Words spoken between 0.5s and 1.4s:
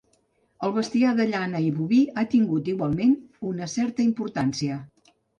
El bestiar de